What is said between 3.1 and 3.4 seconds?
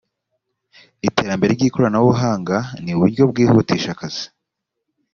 bwo